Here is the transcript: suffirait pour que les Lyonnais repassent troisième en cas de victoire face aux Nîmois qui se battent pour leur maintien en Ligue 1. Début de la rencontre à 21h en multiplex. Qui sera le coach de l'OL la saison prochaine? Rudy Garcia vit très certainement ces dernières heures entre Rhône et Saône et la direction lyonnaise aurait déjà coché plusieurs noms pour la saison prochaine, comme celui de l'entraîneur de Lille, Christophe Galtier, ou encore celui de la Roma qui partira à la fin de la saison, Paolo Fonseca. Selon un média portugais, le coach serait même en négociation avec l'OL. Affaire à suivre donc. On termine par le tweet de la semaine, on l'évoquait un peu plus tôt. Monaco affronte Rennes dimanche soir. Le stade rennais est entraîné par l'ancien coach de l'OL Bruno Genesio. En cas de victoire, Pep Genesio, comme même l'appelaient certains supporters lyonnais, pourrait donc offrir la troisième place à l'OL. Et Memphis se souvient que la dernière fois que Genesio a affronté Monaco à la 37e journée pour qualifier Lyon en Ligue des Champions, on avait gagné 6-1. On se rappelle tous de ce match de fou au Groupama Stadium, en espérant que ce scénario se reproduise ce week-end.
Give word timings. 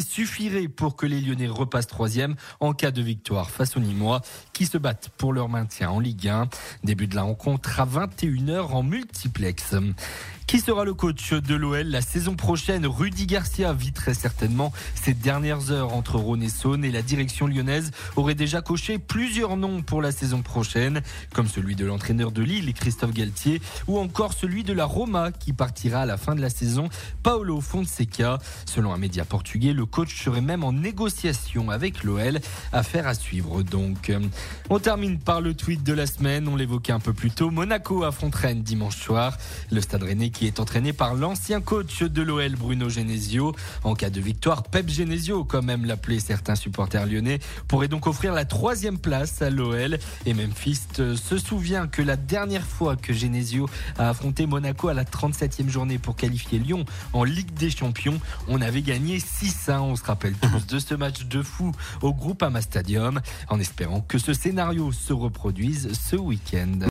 suffirait 0.00 0.68
pour 0.68 0.96
que 0.96 1.06
les 1.06 1.20
Lyonnais 1.20 1.48
repassent 1.48 1.86
troisième 1.86 2.34
en 2.60 2.72
cas 2.72 2.90
de 2.90 3.02
victoire 3.02 3.50
face 3.50 3.76
aux 3.76 3.80
Nîmois 3.80 4.20
qui 4.52 4.66
se 4.66 4.78
battent 4.78 5.10
pour 5.16 5.32
leur 5.32 5.48
maintien 5.48 5.90
en 5.90 6.00
Ligue 6.00 6.28
1. 6.28 6.48
Début 6.84 7.06
de 7.06 7.14
la 7.14 7.22
rencontre 7.22 7.80
à 7.80 7.86
21h 7.86 8.60
en 8.72 8.82
multiplex. 8.82 9.74
Qui 10.50 10.58
sera 10.58 10.84
le 10.84 10.94
coach 10.94 11.32
de 11.32 11.54
l'OL 11.54 11.86
la 11.86 12.00
saison 12.00 12.34
prochaine? 12.34 12.84
Rudy 12.84 13.26
Garcia 13.26 13.72
vit 13.72 13.92
très 13.92 14.14
certainement 14.14 14.72
ces 14.96 15.14
dernières 15.14 15.70
heures 15.70 15.92
entre 15.92 16.16
Rhône 16.16 16.42
et 16.42 16.48
Saône 16.48 16.84
et 16.84 16.90
la 16.90 17.02
direction 17.02 17.46
lyonnaise 17.46 17.92
aurait 18.16 18.34
déjà 18.34 18.60
coché 18.60 18.98
plusieurs 18.98 19.56
noms 19.56 19.80
pour 19.82 20.02
la 20.02 20.10
saison 20.10 20.42
prochaine, 20.42 21.02
comme 21.32 21.46
celui 21.46 21.76
de 21.76 21.86
l'entraîneur 21.86 22.32
de 22.32 22.42
Lille, 22.42 22.74
Christophe 22.74 23.12
Galtier, 23.12 23.62
ou 23.86 24.00
encore 24.00 24.32
celui 24.32 24.64
de 24.64 24.72
la 24.72 24.86
Roma 24.86 25.30
qui 25.30 25.52
partira 25.52 26.00
à 26.00 26.06
la 26.06 26.16
fin 26.16 26.34
de 26.34 26.40
la 26.40 26.50
saison, 26.50 26.88
Paolo 27.22 27.60
Fonseca. 27.60 28.40
Selon 28.66 28.92
un 28.92 28.98
média 28.98 29.24
portugais, 29.24 29.72
le 29.72 29.86
coach 29.86 30.20
serait 30.20 30.40
même 30.40 30.64
en 30.64 30.72
négociation 30.72 31.70
avec 31.70 32.02
l'OL. 32.02 32.40
Affaire 32.72 33.06
à 33.06 33.14
suivre 33.14 33.62
donc. 33.62 34.10
On 34.68 34.80
termine 34.80 35.20
par 35.20 35.40
le 35.40 35.54
tweet 35.54 35.84
de 35.84 35.92
la 35.92 36.08
semaine, 36.08 36.48
on 36.48 36.56
l'évoquait 36.56 36.92
un 36.92 36.98
peu 36.98 37.12
plus 37.12 37.30
tôt. 37.30 37.52
Monaco 37.52 38.02
affronte 38.02 38.34
Rennes 38.34 38.64
dimanche 38.64 38.96
soir. 38.96 39.38
Le 39.70 39.80
stade 39.80 40.02
rennais 40.02 40.30
est 40.46 40.60
entraîné 40.60 40.92
par 40.92 41.14
l'ancien 41.14 41.60
coach 41.60 42.02
de 42.02 42.22
l'OL 42.22 42.56
Bruno 42.56 42.88
Genesio. 42.88 43.54
En 43.84 43.94
cas 43.94 44.10
de 44.10 44.20
victoire, 44.20 44.62
Pep 44.62 44.88
Genesio, 44.88 45.44
comme 45.44 45.66
même 45.66 45.84
l'appelaient 45.84 46.20
certains 46.20 46.54
supporters 46.54 47.06
lyonnais, 47.06 47.38
pourrait 47.68 47.88
donc 47.88 48.06
offrir 48.06 48.32
la 48.32 48.44
troisième 48.44 48.98
place 48.98 49.42
à 49.42 49.50
l'OL. 49.50 49.98
Et 50.26 50.34
Memphis 50.34 50.80
se 50.94 51.38
souvient 51.38 51.86
que 51.86 52.02
la 52.02 52.16
dernière 52.16 52.66
fois 52.66 52.96
que 52.96 53.12
Genesio 53.12 53.68
a 53.98 54.10
affronté 54.10 54.46
Monaco 54.46 54.88
à 54.88 54.94
la 54.94 55.04
37e 55.04 55.68
journée 55.68 55.98
pour 55.98 56.16
qualifier 56.16 56.58
Lyon 56.58 56.84
en 57.12 57.24
Ligue 57.24 57.52
des 57.54 57.70
Champions, 57.70 58.20
on 58.48 58.60
avait 58.60 58.82
gagné 58.82 59.18
6-1. 59.18 59.80
On 59.80 59.96
se 59.96 60.04
rappelle 60.04 60.34
tous 60.40 60.66
de 60.66 60.78
ce 60.78 60.94
match 60.94 61.24
de 61.24 61.42
fou 61.42 61.72
au 62.02 62.14
Groupama 62.14 62.60
Stadium, 62.60 63.20
en 63.48 63.60
espérant 63.60 64.00
que 64.00 64.18
ce 64.18 64.32
scénario 64.32 64.92
se 64.92 65.12
reproduise 65.12 65.92
ce 65.92 66.16
week-end. 66.16 66.72